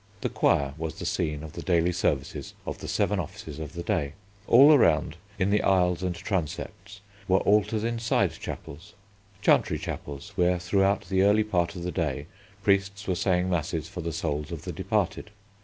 The 0.21 0.29
Choir 0.29 0.73
was 0.79 0.95
the 0.95 1.05
scene 1.05 1.43
of 1.43 1.53
the 1.53 1.61
daily 1.61 1.91
services 1.91 2.55
of 2.65 2.79
the 2.79 2.87
seven 2.87 3.19
offices 3.19 3.59
of 3.59 3.73
the 3.73 3.83
day. 3.83 4.13
All 4.47 4.73
around, 4.73 5.15
in 5.37 5.51
the 5.51 5.61
aisles 5.61 6.01
and 6.01 6.15
transepts, 6.15 7.01
were 7.27 7.37
altars 7.41 7.83
in 7.83 7.99
side 7.99 8.31
chapels, 8.31 8.95
chantry 9.43 9.77
chapels, 9.77 10.31
where 10.35 10.57
throughout 10.57 11.01
the 11.07 11.21
early 11.21 11.43
part 11.43 11.75
of 11.75 11.83
the 11.83 11.91
day 11.91 12.25
priests 12.63 13.07
were 13.07 13.13
saying 13.13 13.47
masses 13.47 13.87
for 13.87 14.01
the 14.01 14.11
souls 14.11 14.51
of 14.51 14.63
the 14.63 14.71
departed. 14.73 15.29